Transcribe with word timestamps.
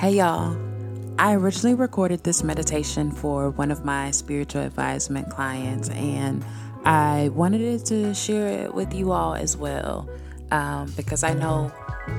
Hey 0.00 0.12
y'all. 0.12 0.56
I 1.18 1.34
originally 1.34 1.74
recorded 1.74 2.24
this 2.24 2.42
meditation 2.42 3.12
for 3.12 3.50
one 3.50 3.70
of 3.70 3.84
my 3.84 4.12
spiritual 4.12 4.62
advisement 4.62 5.28
clients, 5.28 5.90
and 5.90 6.42
I 6.86 7.28
wanted 7.34 7.84
to 7.84 8.14
share 8.14 8.48
it 8.48 8.74
with 8.74 8.94
you 8.94 9.12
all 9.12 9.34
as 9.34 9.58
well 9.58 10.08
um, 10.52 10.90
because 10.96 11.22
I 11.22 11.34
know 11.34 11.70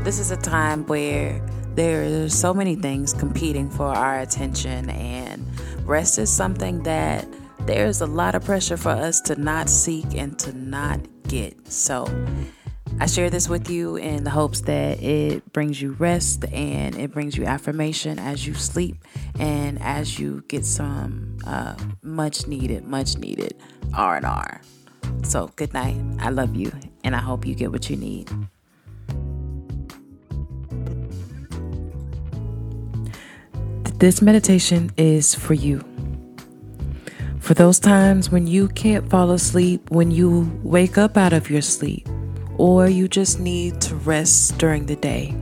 this 0.04 0.20
is 0.20 0.30
a 0.30 0.38
time 0.38 0.86
where 0.86 1.44
there 1.74 2.26
are 2.26 2.30
so 2.30 2.54
many 2.54 2.76
things 2.76 3.14
competing 3.14 3.68
for 3.68 3.88
our 3.88 4.20
attention, 4.20 4.92
and 4.92 5.44
rest 5.84 6.20
is 6.20 6.32
something 6.32 6.84
that 6.84 7.28
there's 7.62 8.00
a 8.00 8.06
lot 8.06 8.36
of 8.36 8.46
pressure 8.46 8.78
for 8.78 8.90
us 8.90 9.20
to 9.22 9.42
not 9.42 9.70
seek 9.70 10.14
and 10.14 10.38
to 10.38 10.56
not 10.56 11.00
get. 11.28 11.72
So, 11.72 12.06
I 13.02 13.08
share 13.08 13.32
this 13.32 13.50
with 13.50 13.68
you 13.68 13.96
in 13.96 14.26
the 14.26 14.30
hopes 14.30 14.62
that 14.62 15.02
it 15.02 15.52
brings 15.52 15.82
you 15.82 15.94
rest 15.94 16.46
and 16.54 16.96
it 16.96 17.12
brings 17.12 17.36
you 17.36 17.46
affirmation 17.46 18.20
as 18.20 18.46
you 18.46 18.54
sleep 18.54 18.96
and 19.40 19.82
as 19.82 20.20
you 20.20 20.44
get 20.48 20.64
some 20.64 21.40
uh, 21.48 21.74
much 22.04 22.46
needed, 22.46 22.86
much 22.86 23.18
needed 23.18 23.56
R 23.98 24.18
and 24.18 24.26
R. 24.28 24.62
So 25.24 25.48
good 25.56 25.74
night. 25.74 26.00
I 26.20 26.30
love 26.30 26.56
you, 26.56 26.72
and 27.04 27.16
I 27.16 27.18
hope 27.18 27.44
you 27.44 27.56
get 27.56 27.72
what 27.72 27.90
you 27.90 27.96
need. 27.96 28.30
This 33.98 34.22
meditation 34.22 34.92
is 34.96 35.34
for 35.34 35.56
you. 35.56 35.84
For 37.40 37.56
those 37.56 37.80
times 37.80 38.30
when 38.30 38.46
you 38.46 38.68
can't 38.68 39.10
fall 39.10 39.32
asleep, 39.32 39.90
when 39.90 40.12
you 40.12 40.52
wake 40.62 41.00
up 41.00 41.18
out 41.18 41.34
of 41.34 41.50
your 41.50 41.64
sleep 41.64 42.08
or 42.62 42.88
you 42.88 43.08
just 43.08 43.40
need 43.40 43.82
to 43.82 43.96
rest 43.96 44.56
during 44.60 44.86
the 44.86 44.96
day. 44.96 45.34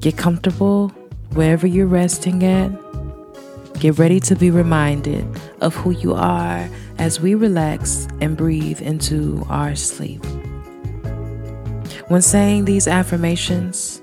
Get 0.00 0.16
comfortable 0.16 0.88
wherever 1.32 1.64
you're 1.64 1.86
resting 1.86 2.42
at. 2.42 2.72
Get 3.78 4.00
ready 4.00 4.18
to 4.18 4.34
be 4.34 4.50
reminded 4.50 5.24
of 5.60 5.76
who 5.76 5.92
you 5.92 6.12
are 6.12 6.68
as 6.98 7.20
we 7.20 7.36
relax 7.36 8.08
and 8.20 8.36
breathe 8.36 8.82
into 8.82 9.46
our 9.48 9.76
sleep. 9.76 10.24
When 12.08 12.20
saying 12.20 12.64
these 12.64 12.88
affirmations, 12.88 14.02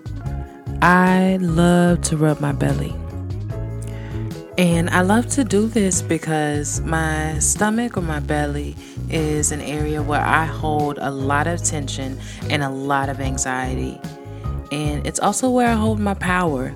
I 0.81 1.37
love 1.41 1.99
to 2.03 2.15
rub 2.15 2.39
my 2.39 2.53
belly. 2.53 2.95
And 4.57 4.89
I 4.89 5.01
love 5.01 5.27
to 5.31 5.43
do 5.43 5.67
this 5.67 6.01
because 6.01 6.79
my 6.81 7.39
stomach 7.39 7.97
or 7.97 8.01
my 8.01 8.21
belly 8.21 8.77
is 9.09 9.51
an 9.51 9.59
area 9.59 10.01
where 10.01 10.21
I 10.21 10.45
hold 10.45 10.97
a 10.97 11.11
lot 11.11 11.45
of 11.45 11.61
tension 11.61 12.17
and 12.49 12.63
a 12.63 12.69
lot 12.69 13.09
of 13.09 13.19
anxiety. 13.19 13.99
And 14.71 15.05
it's 15.05 15.19
also 15.19 15.49
where 15.49 15.67
I 15.67 15.73
hold 15.73 15.99
my 15.99 16.13
power. 16.13 16.73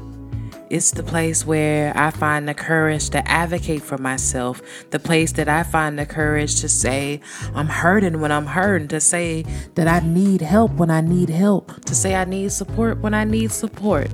It's 0.69 0.91
the 0.91 1.03
place 1.03 1.45
where 1.45 1.97
I 1.97 2.11
find 2.11 2.49
the 2.49 2.53
courage 2.53 3.09
to 3.11 3.25
advocate 3.27 3.81
for 3.81 3.97
myself, 3.97 4.61
the 4.91 4.99
place 4.99 5.31
that 5.33 5.47
I 5.47 5.63
find 5.63 5.97
the 5.97 6.05
courage 6.05 6.59
to 6.59 6.69
say 6.69 7.21
I'm 7.55 7.67
hurting 7.67 8.19
when 8.19 8.31
I'm 8.31 8.45
hurting, 8.45 8.89
to 8.89 8.99
say 8.99 9.45
that 9.75 9.87
I 9.87 10.05
need 10.05 10.41
help 10.41 10.73
when 10.73 10.91
I 10.91 10.99
need 10.99 11.29
help, 11.29 11.85
to 11.85 11.95
say 11.95 12.13
I 12.13 12.25
need 12.25 12.51
support 12.51 12.99
when 12.99 13.13
I 13.13 13.23
need 13.23 13.51
support. 13.51 14.09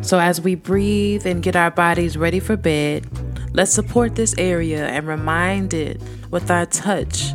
So, 0.00 0.18
as 0.18 0.40
we 0.40 0.54
breathe 0.54 1.26
and 1.26 1.42
get 1.42 1.56
our 1.56 1.70
bodies 1.70 2.16
ready 2.16 2.40
for 2.40 2.56
bed, 2.56 3.06
let's 3.52 3.72
support 3.72 4.14
this 4.14 4.34
area 4.38 4.86
and 4.86 5.06
remind 5.06 5.74
it 5.74 6.00
with 6.30 6.50
our 6.50 6.66
touch 6.66 7.32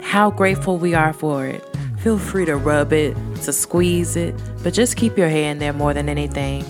how 0.00 0.30
grateful 0.30 0.78
we 0.78 0.94
are 0.94 1.12
for 1.12 1.46
it. 1.46 1.64
Feel 2.00 2.18
free 2.18 2.44
to 2.46 2.56
rub 2.56 2.92
it, 2.92 3.14
to 3.42 3.52
squeeze 3.52 4.16
it, 4.16 4.34
but 4.62 4.72
just 4.72 4.96
keep 4.96 5.18
your 5.18 5.28
hand 5.28 5.60
there 5.60 5.72
more 5.72 5.92
than 5.92 6.08
anything. 6.08 6.64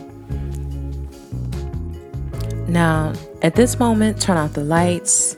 Now, 2.68 3.12
at 3.42 3.54
this 3.54 3.78
moment, 3.78 4.20
turn 4.20 4.36
off 4.36 4.54
the 4.54 4.64
lights, 4.64 5.36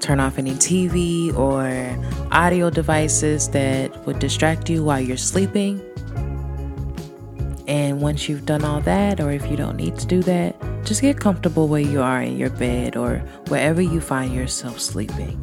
turn 0.00 0.20
off 0.20 0.38
any 0.38 0.52
TV 0.52 1.36
or 1.36 1.98
audio 2.30 2.70
devices 2.70 3.48
that 3.50 4.06
would 4.06 4.18
distract 4.18 4.68
you 4.68 4.84
while 4.84 5.00
you're 5.00 5.16
sleeping. 5.16 5.80
Once 8.00 8.28
you've 8.28 8.46
done 8.46 8.64
all 8.64 8.80
that, 8.80 9.18
or 9.20 9.32
if 9.32 9.50
you 9.50 9.56
don't 9.56 9.76
need 9.76 9.96
to 9.96 10.06
do 10.06 10.22
that, 10.22 10.54
just 10.84 11.02
get 11.02 11.18
comfortable 11.18 11.66
where 11.66 11.80
you 11.80 12.00
are 12.00 12.22
in 12.22 12.36
your 12.36 12.50
bed 12.50 12.96
or 12.96 13.18
wherever 13.48 13.82
you 13.82 14.00
find 14.00 14.32
yourself 14.32 14.80
sleeping. 14.80 15.36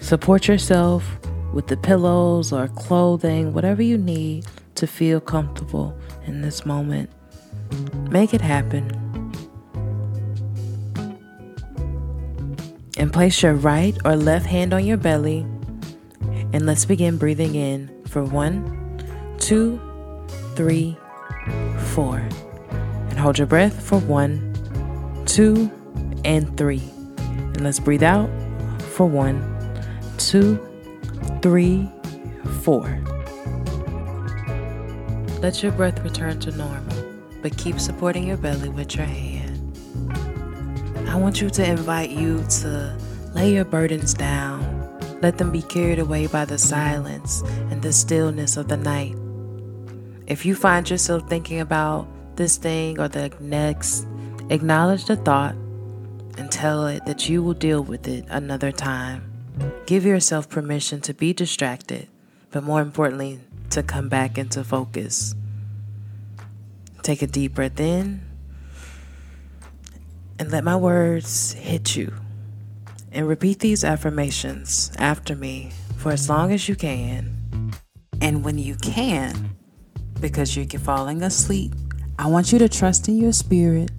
Support 0.00 0.46
yourself 0.46 1.18
with 1.54 1.68
the 1.68 1.78
pillows 1.78 2.52
or 2.52 2.68
clothing, 2.68 3.54
whatever 3.54 3.80
you 3.80 3.96
need 3.96 4.44
to 4.74 4.86
feel 4.86 5.18
comfortable 5.18 5.96
in 6.26 6.42
this 6.42 6.66
moment. 6.66 7.08
Make 8.10 8.34
it 8.34 8.42
happen. 8.42 8.90
And 12.98 13.10
place 13.12 13.42
your 13.42 13.54
right 13.54 13.96
or 14.04 14.16
left 14.16 14.44
hand 14.46 14.74
on 14.74 14.84
your 14.84 14.98
belly 14.98 15.46
and 16.54 16.66
let's 16.66 16.84
begin 16.84 17.18
breathing 17.18 17.56
in 17.56 17.90
for 18.06 18.22
one, 18.22 19.36
two, 19.40 19.80
three, 20.54 20.96
four. 21.94 22.18
And 23.10 23.18
hold 23.18 23.38
your 23.38 23.48
breath 23.48 23.82
for 23.82 23.98
one, 23.98 24.54
two, 25.26 25.68
and 26.24 26.56
three. 26.56 26.82
And 27.18 27.64
let's 27.64 27.80
breathe 27.80 28.04
out 28.04 28.30
for 28.82 29.04
one, 29.08 29.42
two, 30.16 30.64
three, 31.42 31.90
four. 32.62 33.00
Let 35.40 35.60
your 35.60 35.72
breath 35.72 36.04
return 36.04 36.38
to 36.38 36.52
normal, 36.52 37.04
but 37.42 37.58
keep 37.58 37.80
supporting 37.80 38.28
your 38.28 38.36
belly 38.36 38.68
with 38.68 38.94
your 38.94 39.06
hand. 39.06 39.76
I 41.08 41.16
want 41.16 41.40
you 41.40 41.50
to 41.50 41.68
invite 41.68 42.10
you 42.10 42.44
to 42.60 42.96
lay 43.34 43.52
your 43.52 43.64
burdens 43.64 44.14
down 44.14 44.63
let 45.24 45.38
them 45.38 45.50
be 45.50 45.62
carried 45.62 45.98
away 45.98 46.26
by 46.26 46.44
the 46.44 46.58
silence 46.58 47.40
and 47.70 47.80
the 47.80 47.94
stillness 47.94 48.58
of 48.58 48.68
the 48.68 48.76
night. 48.76 49.16
If 50.26 50.44
you 50.44 50.54
find 50.54 50.88
yourself 50.90 51.26
thinking 51.30 51.60
about 51.60 52.06
this 52.36 52.58
thing 52.58 53.00
or 53.00 53.08
the 53.08 53.32
next, 53.40 54.06
acknowledge 54.50 55.06
the 55.06 55.16
thought 55.16 55.54
and 56.36 56.52
tell 56.52 56.86
it 56.88 57.06
that 57.06 57.26
you 57.26 57.42
will 57.42 57.54
deal 57.54 57.82
with 57.82 58.06
it 58.06 58.26
another 58.28 58.70
time. 58.70 59.32
Give 59.86 60.04
yourself 60.04 60.50
permission 60.50 61.00
to 61.00 61.14
be 61.14 61.32
distracted, 61.32 62.06
but 62.50 62.62
more 62.62 62.82
importantly, 62.82 63.40
to 63.70 63.82
come 63.82 64.10
back 64.10 64.36
into 64.36 64.62
focus. 64.62 65.34
Take 67.00 67.22
a 67.22 67.26
deep 67.26 67.54
breath 67.54 67.80
in 67.80 68.20
and 70.38 70.50
let 70.50 70.64
my 70.64 70.76
words 70.76 71.54
hit 71.54 71.96
you 71.96 72.12
and 73.14 73.28
repeat 73.28 73.60
these 73.60 73.84
affirmations 73.84 74.92
after 74.98 75.34
me 75.36 75.70
for 75.96 76.12
as 76.12 76.28
long 76.28 76.52
as 76.52 76.68
you 76.68 76.74
can. 76.74 77.72
And 78.20 78.44
when 78.44 78.58
you 78.58 78.74
can, 78.76 79.56
because 80.20 80.56
you're 80.56 80.66
falling 80.80 81.22
asleep, 81.22 81.72
I 82.18 82.26
want 82.26 82.52
you 82.52 82.58
to 82.58 82.68
trust 82.68 83.08
in 83.08 83.16
your 83.16 83.32
spirit, 83.32 83.90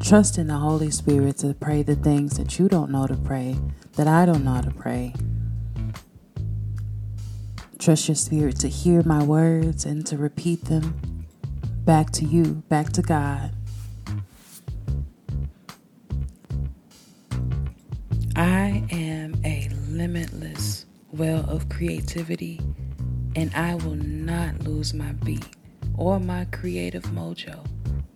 trust 0.00 0.38
in 0.38 0.46
the 0.46 0.56
Holy 0.56 0.90
Spirit 0.90 1.38
to 1.38 1.54
pray 1.54 1.82
the 1.82 1.96
things 1.96 2.36
that 2.38 2.58
you 2.58 2.68
don't 2.68 2.90
know 2.90 3.06
to 3.06 3.16
pray, 3.16 3.56
that 3.96 4.08
I 4.08 4.26
don't 4.26 4.44
know 4.44 4.60
to 4.62 4.70
pray. 4.70 5.14
Trust 7.78 8.08
your 8.08 8.14
spirit 8.14 8.56
to 8.60 8.68
hear 8.68 9.02
my 9.04 9.22
words 9.22 9.84
and 9.84 10.06
to 10.06 10.16
repeat 10.16 10.66
them 10.66 11.26
back 11.84 12.10
to 12.10 12.24
you, 12.24 12.62
back 12.68 12.90
to 12.92 13.02
God. 13.02 13.52
I 18.36 18.84
am 18.90 19.34
a 19.44 19.68
limitless 19.88 20.86
well 21.10 21.44
of 21.50 21.68
creativity, 21.68 22.60
and 23.34 23.52
I 23.54 23.74
will 23.74 23.96
not 23.96 24.60
lose 24.60 24.94
my 24.94 25.12
beat 25.12 25.44
or 25.96 26.20
my 26.20 26.44
creative 26.46 27.02
mojo 27.04 27.66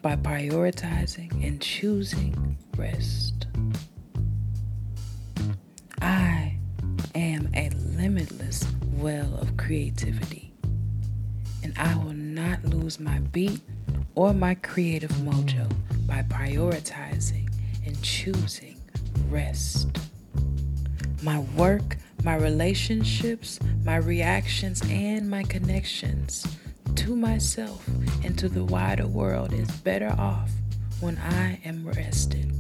by 0.03 0.15
prioritizing 0.15 1.45
and 1.45 1.61
choosing 1.61 2.57
rest. 2.77 3.47
I 6.01 6.59
am 7.17 7.49
a 7.55 7.71
limitless 7.71 8.65
well 8.93 9.37
of 9.41 9.57
creativity, 9.57 10.55
and 11.65 11.77
I 11.77 11.97
will 11.97 12.15
not 12.15 12.65
lose 12.65 13.01
my 13.01 13.19
beat 13.19 13.61
or 14.15 14.33
my 14.33 14.55
creative 14.55 15.11
mojo 15.11 15.69
by 16.07 16.23
prioritizing 16.23 17.49
and 17.85 18.01
choosing 18.01 18.74
rest 19.29 19.89
my 21.25 21.39
work, 21.57 21.97
my 22.23 22.37
relationships, 22.37 23.59
my 23.83 23.97
reactions, 23.97 24.83
and 24.91 25.31
my 25.31 25.43
connections 25.43 26.47
to 26.97 27.17
myself 27.17 27.87
and 28.23 28.39
to 28.39 28.47
the 28.47 28.63
wider 28.63 29.07
world 29.07 29.55
is 29.55 29.71
better 29.71 30.15
off 30.19 30.51
when 31.01 31.17
I 31.17 31.61
am 31.65 31.89
rested. 31.89 32.53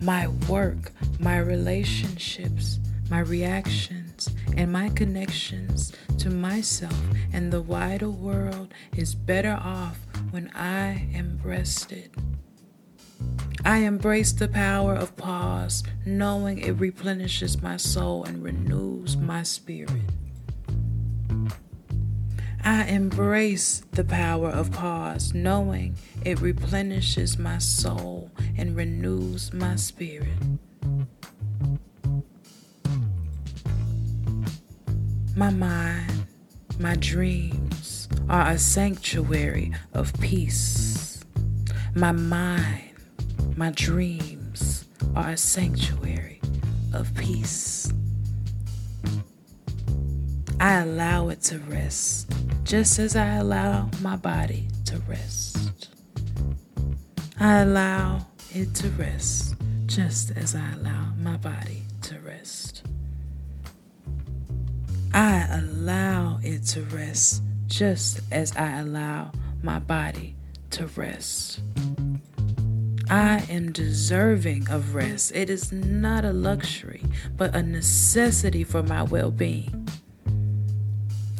My 0.00 0.28
work, 0.48 0.92
my 1.18 1.38
relationships, 1.38 2.78
my 3.10 3.20
reactions, 3.20 4.30
and 4.56 4.72
my 4.72 4.88
connections 4.90 5.92
to 6.18 6.30
myself 6.30 7.02
and 7.32 7.52
the 7.52 7.60
wider 7.60 8.08
world 8.08 8.72
is 8.96 9.16
better 9.16 9.58
off 9.60 9.98
when 10.30 10.48
I 10.54 11.08
am 11.12 11.40
rested. 11.42 12.14
I 13.64 13.78
embrace 13.78 14.32
the 14.32 14.48
power 14.48 14.94
of 14.94 15.16
pause, 15.16 15.82
knowing 16.06 16.58
it 16.58 16.72
replenishes 16.72 17.60
my 17.62 17.76
soul 17.76 18.24
and 18.24 18.42
renews 18.42 19.16
my 19.16 19.42
spirit. 19.42 20.02
I 22.64 22.84
embrace 22.84 23.82
the 23.92 24.04
power 24.04 24.50
of 24.50 24.70
pause, 24.72 25.34
knowing 25.34 25.96
it 26.24 26.40
replenishes 26.40 27.38
my 27.38 27.58
soul 27.58 28.30
and 28.56 28.76
renews 28.76 29.52
my 29.52 29.76
spirit. 29.76 30.28
My 35.36 35.50
mind, 35.50 36.26
my 36.78 36.96
dreams 36.96 38.08
are 38.28 38.50
a 38.50 38.58
sanctuary 38.58 39.72
of 39.94 40.12
peace. 40.20 41.24
My 41.94 42.12
mind, 42.12 42.89
my 43.60 43.70
dreams 43.72 44.86
are 45.14 45.32
a 45.32 45.36
sanctuary 45.36 46.40
of 46.94 47.14
peace. 47.14 47.92
I 50.58 50.76
allow 50.76 51.28
it 51.28 51.42
to 51.42 51.58
rest 51.58 52.32
just 52.64 52.98
as 52.98 53.16
I 53.16 53.34
allow 53.34 53.90
my 54.00 54.16
body 54.16 54.68
to 54.86 54.96
rest. 55.00 55.90
I 57.38 57.58
allow 57.58 58.28
it 58.54 58.74
to 58.76 58.88
rest 58.92 59.56
just 59.84 60.30
as 60.38 60.54
I 60.54 60.72
allow 60.72 61.12
my 61.18 61.36
body 61.36 61.82
to 62.04 62.18
rest. 62.20 62.82
I 65.12 65.46
allow 65.50 66.40
it 66.42 66.64
to 66.68 66.80
rest 66.84 67.42
just 67.66 68.20
as 68.32 68.56
I 68.56 68.78
allow 68.78 69.32
my 69.62 69.80
body 69.80 70.34
to 70.70 70.86
rest. 70.86 71.60
I 73.10 73.44
am 73.50 73.72
deserving 73.72 74.70
of 74.70 74.94
rest. 74.94 75.32
It 75.34 75.50
is 75.50 75.72
not 75.72 76.24
a 76.24 76.32
luxury, 76.32 77.02
but 77.36 77.56
a 77.56 77.60
necessity 77.60 78.62
for 78.62 78.84
my 78.84 79.02
well 79.02 79.32
being. 79.32 79.88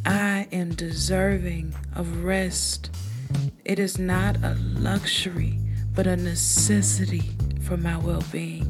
I 0.05 0.49
am 0.51 0.75
deserving 0.75 1.77
of 1.95 2.25
rest. 2.25 2.91
It 3.65 3.79
is 3.79 4.01
not 4.01 4.39
a 4.43 4.57
luxury, 4.61 5.61
but 5.95 6.09
a 6.09 6.17
necessity 6.17 7.31
for 7.63 7.77
my 7.77 7.99
well 7.99 8.25
being. 8.33 8.67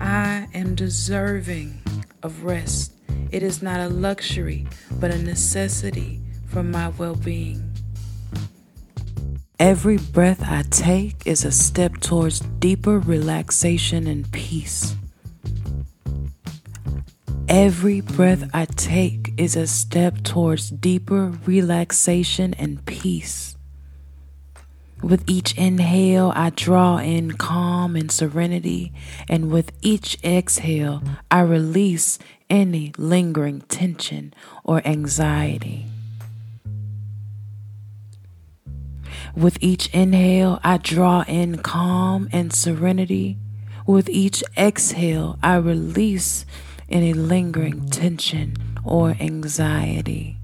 I 0.00 0.48
am 0.52 0.74
deserving 0.74 1.80
of 2.24 2.42
rest. 2.42 2.92
It 3.30 3.44
is 3.44 3.62
not 3.62 3.78
a 3.78 3.88
luxury, 3.88 4.66
but 4.98 5.12
a 5.12 5.22
necessity 5.22 6.20
for 6.48 6.64
my 6.64 6.88
well 6.88 7.14
being. 7.14 7.69
Every 9.60 9.98
breath 9.98 10.42
I 10.42 10.62
take 10.62 11.26
is 11.26 11.44
a 11.44 11.52
step 11.52 12.00
towards 12.00 12.40
deeper 12.40 12.98
relaxation 12.98 14.06
and 14.06 14.24
peace. 14.32 14.96
Every 17.46 18.00
breath 18.00 18.48
I 18.54 18.64
take 18.64 19.34
is 19.36 19.56
a 19.56 19.66
step 19.66 20.22
towards 20.22 20.70
deeper 20.70 21.34
relaxation 21.44 22.54
and 22.54 22.82
peace. 22.86 23.54
With 25.02 25.28
each 25.28 25.52
inhale, 25.58 26.32
I 26.34 26.48
draw 26.56 26.96
in 26.96 27.32
calm 27.32 27.96
and 27.96 28.10
serenity, 28.10 28.94
and 29.28 29.50
with 29.50 29.72
each 29.82 30.16
exhale, 30.24 31.02
I 31.30 31.40
release 31.40 32.18
any 32.48 32.94
lingering 32.96 33.60
tension 33.68 34.32
or 34.64 34.80
anxiety. 34.86 35.84
With 39.40 39.56
each 39.62 39.88
inhale, 39.94 40.60
I 40.62 40.76
draw 40.76 41.24
in 41.26 41.62
calm 41.62 42.28
and 42.30 42.52
serenity. 42.52 43.38
With 43.86 44.10
each 44.10 44.44
exhale, 44.54 45.38
I 45.42 45.56
release 45.56 46.44
any 46.90 47.14
lingering 47.14 47.88
tension 47.88 48.54
or 48.84 49.16
anxiety. 49.18 50.36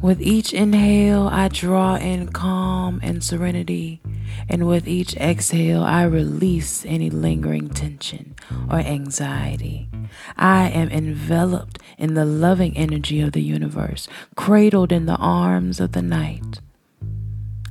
With 0.00 0.22
each 0.22 0.54
inhale, 0.54 1.28
I 1.30 1.48
draw 1.48 1.96
in 1.96 2.28
calm 2.28 3.00
and 3.02 3.22
serenity, 3.22 4.00
and 4.48 4.66
with 4.66 4.88
each 4.88 5.14
exhale, 5.16 5.82
I 5.82 6.04
release 6.04 6.86
any 6.86 7.10
lingering 7.10 7.68
tension 7.68 8.34
or 8.70 8.78
anxiety. 8.78 9.90
I 10.38 10.70
am 10.70 10.88
enveloped 10.88 11.80
in 11.98 12.14
the 12.14 12.24
loving 12.24 12.74
energy 12.78 13.20
of 13.20 13.32
the 13.32 13.42
universe, 13.42 14.08
cradled 14.36 14.90
in 14.90 15.04
the 15.04 15.16
arms 15.16 15.80
of 15.80 15.92
the 15.92 16.02
night. 16.02 16.60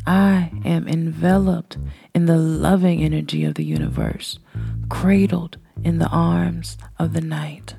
I 0.07 0.51
am 0.63 0.87
enveloped 0.87 1.77
in 2.13 2.25
the 2.25 2.37
loving 2.37 3.01
energy 3.01 3.43
of 3.43 3.55
the 3.55 3.63
universe, 3.63 4.39
cradled 4.89 5.57
in 5.83 5.97
the 5.97 6.07
arms 6.09 6.77
of 6.99 7.13
the 7.13 7.21
night. 7.21 7.75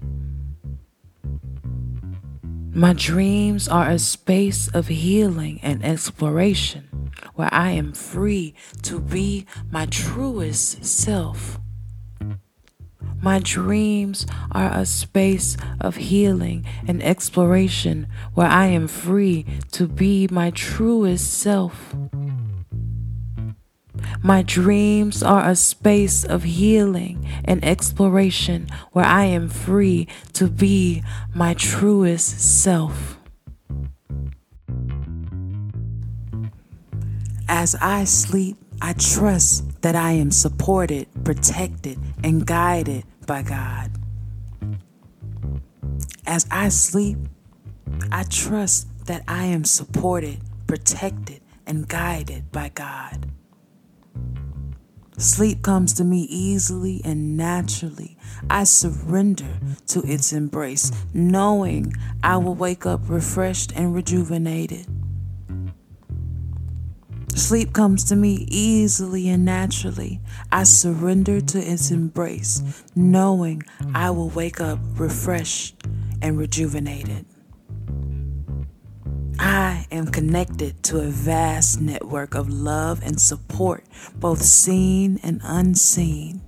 My 2.73 2.93
dreams 2.93 3.69
are 3.69 3.88
a 3.88 3.99
space 3.99 4.69
of 4.69 4.88
healing 4.88 5.61
and 5.62 5.84
exploration 5.84 7.11
where 7.34 7.49
I 7.52 7.70
am 7.70 7.93
free 7.93 8.55
to 8.82 9.00
be 9.00 9.46
my 9.70 9.87
truest 9.87 10.84
self. 10.84 11.58
My 13.23 13.41
dreams 13.43 14.27
are 14.53 14.71
a 14.73 14.87
space 14.87 15.57
of 15.81 15.97
healing 15.97 16.65
and 16.87 17.03
exploration 17.03 18.07
where 18.35 18.47
I 18.47 18.67
am 18.67 18.89
free 18.89 19.47
to 19.73 19.89
be 19.89 20.29
my 20.31 20.51
truest 20.51 21.33
self. 21.33 21.95
My 24.23 24.43
dreams 24.43 25.23
are 25.23 25.49
a 25.49 25.57
space 25.57 26.25
of 26.25 26.43
healing 26.43 27.27
and 27.45 27.65
exploration 27.65 28.69
where 28.93 29.05
I 29.05 29.25
am 29.25 29.49
free 29.49 30.09
to 30.35 30.49
be 30.49 31.03
my 31.35 31.55
truest 31.55 32.41
self. 32.63 33.19
As 37.49 37.77
I 37.77 38.05
sleep, 38.05 38.57
I 38.81 38.93
trust 38.93 39.82
that 39.82 39.96
I 39.96 40.12
am 40.12 40.31
supported, 40.31 41.08
protected, 41.25 41.99
and 42.23 42.46
guided 42.46 43.05
by 43.26 43.43
God. 43.43 43.90
As 46.26 46.46
I 46.50 46.69
sleep, 46.69 47.19
I 48.10 48.24
trust 48.24 48.89
that 49.06 49.22
I 49.27 49.44
am 49.44 49.65
supported, 49.65 50.41
protected, 50.67 51.41
and 51.67 51.89
guided 51.89 52.51
by 52.53 52.70
God. 52.74 53.31
Sleep 55.19 55.62
comes 55.62 55.94
to 55.94 56.05
me 56.05 56.27
easily 56.29 57.01
and 57.03 57.36
naturally. 57.39 58.19
I 58.51 58.65
surrender 58.65 59.58
to 59.89 60.03
its 60.03 60.32
embrace, 60.32 60.93
knowing 61.15 61.94
I 62.22 62.36
will 62.36 62.55
wake 62.55 62.84
up 62.84 63.01
refreshed 63.08 63.72
and 63.74 63.94
rejuvenated. 63.94 64.86
Sleep 67.36 67.74
comes 67.74 68.02
to 68.05 68.16
me 68.16 68.46
easily 68.48 69.28
and 69.28 69.44
naturally. 69.44 70.20
I 70.50 70.64
surrender 70.64 71.43
to 71.43 71.58
its 71.58 71.90
embrace, 71.90 72.82
knowing 72.94 73.62
I 73.94 74.10
will 74.10 74.31
wake 74.31 74.58
up 74.58 74.78
refreshed 74.94 75.76
and 76.22 76.38
rejuvenated. 76.38 77.26
I 79.38 79.86
am 79.90 80.06
connected 80.06 80.82
to 80.84 81.00
a 81.00 81.08
vast 81.08 81.78
network 81.78 82.34
of 82.34 82.48
love 82.48 83.02
and 83.05 83.20
support, 83.20 83.84
both 84.14 84.40
seen 84.40 85.20
and 85.22 85.43
unseen. 85.44 86.40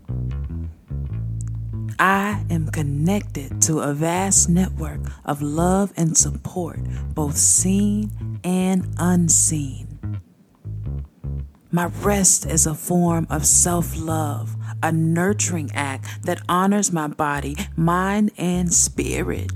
I 1.99 2.45
am 2.49 2.67
connected 2.69 3.61
to 3.63 3.81
a 3.81 3.93
vast 3.93 4.49
network 4.49 5.01
of 5.27 5.43
love 5.43 5.93
and 5.99 6.17
support, 6.17 6.81
both 7.15 7.37
seen 7.37 8.41
and 8.43 8.89
unseen. 8.97 9.88
My 11.71 11.87
rest 12.01 12.47
is 12.47 12.67
a 12.67 12.75
form 12.75 13.27
of 13.29 13.45
self 13.45 13.95
love, 13.95 14.57
a 14.83 14.91
nurturing 14.91 15.71
act 15.75 16.25
that 16.25 16.41
honors 16.49 16.91
my 16.93 17.09
body, 17.09 17.57
mind, 17.77 18.31
and 18.39 18.73
spirit. 18.73 19.53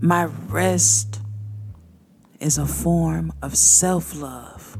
My 0.00 0.26
rest 0.26 1.20
is 2.38 2.56
a 2.56 2.66
form 2.66 3.32
of 3.42 3.56
self 3.56 4.14
love, 4.14 4.78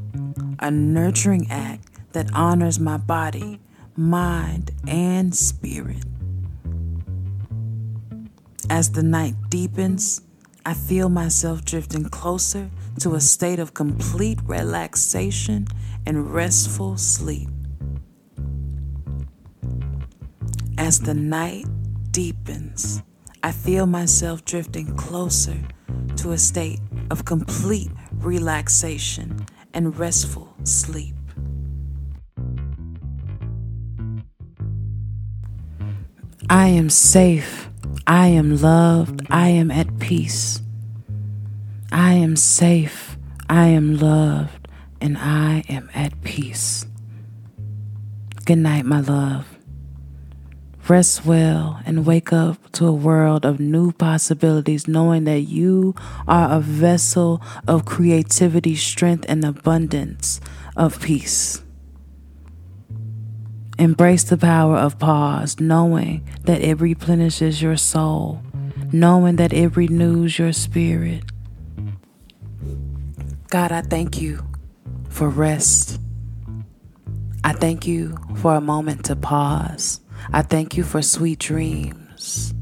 a 0.59 0.71
nurturing 0.71 1.51
act 1.51 1.89
that 2.13 2.33
honors 2.33 2.79
my 2.79 2.95
body, 2.95 3.59
mind, 3.97 4.71
and 4.87 5.35
spirit. 5.35 6.05
As 8.69 8.93
the 8.93 9.03
night 9.03 9.35
deepens, 9.49 10.21
I 10.65 10.73
feel 10.73 11.09
myself 11.09 11.65
drifting 11.65 12.05
closer 12.05 12.69
to 12.99 13.15
a 13.15 13.21
state 13.21 13.59
of 13.59 13.73
complete 13.73 14.39
relaxation 14.45 15.67
and 16.05 16.33
restful 16.33 16.97
sleep. 16.97 17.49
As 20.77 20.99
the 20.99 21.13
night 21.13 21.65
deepens, 22.11 23.01
I 23.41 23.51
feel 23.51 23.85
myself 23.85 24.43
drifting 24.43 24.95
closer 24.95 25.57
to 26.17 26.31
a 26.31 26.37
state 26.37 26.79
of 27.09 27.25
complete 27.25 27.91
relaxation 28.15 29.45
and 29.73 29.97
restful 29.97 30.53
sleep. 30.63 31.15
I 36.49 36.67
am 36.67 36.89
safe. 36.89 37.69
I 38.07 38.27
am 38.27 38.57
loved. 38.57 39.27
I 39.29 39.49
am 39.49 39.69
at 39.71 39.99
peace. 39.99 40.61
I 41.91 42.13
am 42.13 42.35
safe. 42.35 43.17
I 43.49 43.67
am 43.67 43.97
loved. 43.97 44.67
And 45.01 45.17
I 45.17 45.63
am 45.69 45.89
at 45.93 46.21
peace. 46.23 46.85
Good 48.45 48.57
night, 48.57 48.85
my 48.85 48.99
love. 48.99 49.57
Rest 50.87 51.23
well 51.23 51.79
and 51.85 52.05
wake 52.05 52.33
up 52.33 52.71
to 52.71 52.87
a 52.87 52.91
world 52.91 53.45
of 53.45 53.59
new 53.59 53.91
possibilities, 53.91 54.87
knowing 54.87 55.25
that 55.25 55.41
you 55.41 55.93
are 56.27 56.57
a 56.57 56.59
vessel 56.59 57.41
of 57.67 57.85
creativity, 57.85 58.75
strength, 58.75 59.23
and 59.29 59.45
abundance 59.45 60.41
of 60.75 60.99
peace. 60.99 61.61
Embrace 63.77 64.23
the 64.23 64.35
power 64.35 64.77
of 64.77 64.97
pause, 64.97 65.59
knowing 65.59 66.27
that 66.45 66.61
it 66.61 66.81
replenishes 66.81 67.61
your 67.61 67.77
soul, 67.77 68.41
knowing 68.91 69.35
that 69.35 69.53
it 69.53 69.77
renews 69.77 70.39
your 70.39 70.51
spirit. 70.51 71.23
God, 73.49 73.71
I 73.71 73.81
thank 73.81 74.21
you 74.21 74.45
for 75.09 75.27
rest. 75.27 75.99
I 77.43 77.53
thank 77.53 77.87
you 77.87 78.15
for 78.35 78.53
a 78.53 78.61
moment 78.61 79.05
to 79.05 79.15
pause. 79.15 80.01
I 80.31 80.43
thank 80.43 80.77
you 80.77 80.83
for 80.83 81.01
sweet 81.01 81.39
dreams. 81.39 82.53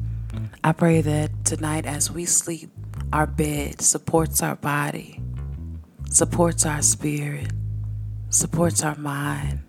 I 0.63 0.71
pray 0.71 1.01
that 1.01 1.43
tonight 1.43 1.85
as 1.85 2.09
we 2.09 2.23
sleep, 2.23 2.69
our 3.11 3.27
bed 3.27 3.81
supports 3.81 4.41
our 4.41 4.55
body, 4.55 5.21
supports 6.09 6.65
our 6.65 6.81
spirit, 6.81 7.51
supports 8.29 8.81
our 8.81 8.95
mind. 8.95 9.59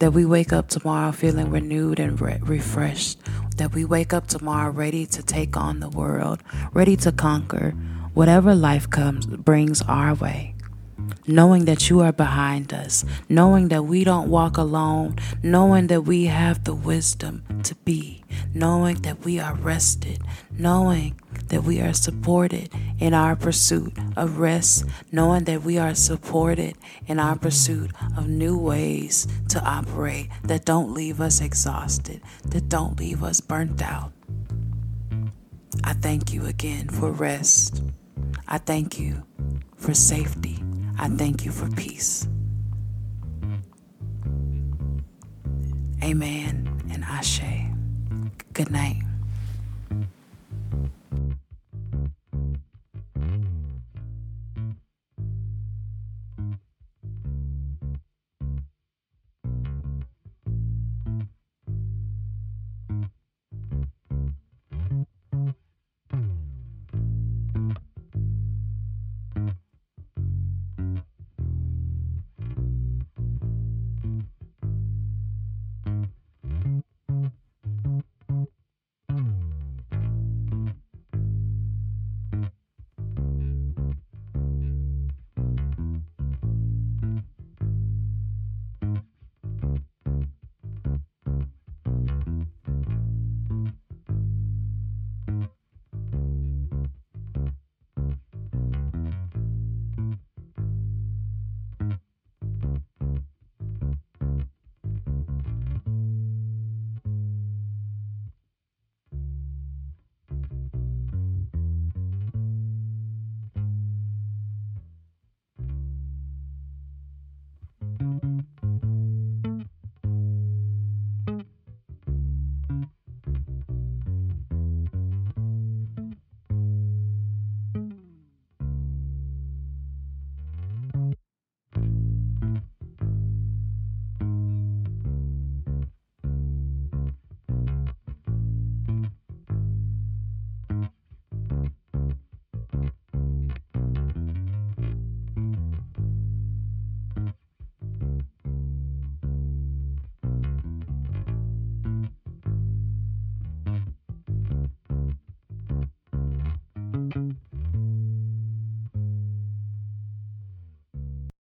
That 0.00 0.12
we 0.12 0.24
wake 0.26 0.52
up 0.52 0.66
tomorrow 0.66 1.12
feeling 1.12 1.50
renewed 1.50 2.00
and 2.00 2.20
re- 2.20 2.40
refreshed. 2.42 3.20
That 3.58 3.74
we 3.74 3.84
wake 3.84 4.12
up 4.12 4.26
tomorrow 4.26 4.72
ready 4.72 5.06
to 5.06 5.22
take 5.22 5.56
on 5.56 5.78
the 5.78 5.88
world, 5.88 6.42
ready 6.72 6.96
to 6.96 7.12
conquer 7.12 7.74
whatever 8.16 8.54
life 8.54 8.88
comes 8.88 9.26
brings 9.26 9.82
our 9.82 10.14
way 10.14 10.56
knowing 11.26 11.64
that 11.64 11.90
you 11.90 12.00
are 12.00 12.12
behind 12.12 12.72
us, 12.72 13.04
knowing 13.28 13.68
that 13.68 13.84
we 13.84 14.04
don't 14.04 14.28
walk 14.28 14.56
alone, 14.56 15.16
knowing 15.42 15.88
that 15.88 16.02
we 16.02 16.26
have 16.26 16.64
the 16.64 16.74
wisdom 16.74 17.42
to 17.62 17.74
be, 17.76 18.24
knowing 18.54 18.96
that 19.02 19.24
we 19.24 19.38
are 19.38 19.54
rested, 19.54 20.20
knowing 20.52 21.18
that 21.48 21.62
we 21.62 21.80
are 21.80 21.92
supported 21.92 22.72
in 22.98 23.12
our 23.12 23.36
pursuit 23.36 23.92
of 24.16 24.38
rest, 24.38 24.84
knowing 25.12 25.44
that 25.44 25.62
we 25.62 25.78
are 25.78 25.94
supported 25.94 26.76
in 27.06 27.18
our 27.18 27.36
pursuit 27.36 27.90
of 28.16 28.28
new 28.28 28.56
ways 28.56 29.26
to 29.48 29.60
operate 29.60 30.28
that 30.44 30.64
don't 30.64 30.92
leave 30.92 31.20
us 31.20 31.40
exhausted, 31.40 32.20
that 32.46 32.68
don't 32.68 32.98
leave 32.98 33.22
us 33.22 33.40
burnt 33.40 33.82
out. 33.82 34.12
I 35.84 35.92
thank 35.92 36.32
you 36.32 36.46
again 36.46 36.88
for 36.88 37.10
rest. 37.10 37.82
I 38.48 38.58
thank 38.58 38.98
you 38.98 39.22
for 39.76 39.94
safety. 39.94 40.62
I 40.98 41.08
thank 41.08 41.44
you 41.44 41.50
for 41.50 41.68
peace. 41.70 42.28
Amen 46.02 46.82
and 46.90 47.04
Ashe. 47.04 47.42
Good 48.52 48.70
night. 48.70 49.02